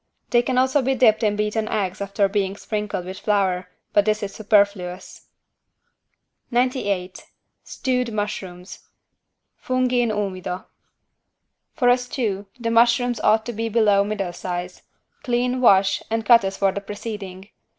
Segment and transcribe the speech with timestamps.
[0.31, 4.23] They can also be dipped in beaten eggs after being sprinkled with flour, but this
[4.23, 5.27] is superfluous.
[6.49, 7.27] 98
[7.63, 8.79] STEWED MUSHROOMS
[9.63, 10.65] (Funghi in umido)
[11.75, 14.81] For a stew the mushrooms ought to be below middle size.
[15.21, 17.49] Clean, wash and cut as for the preceding.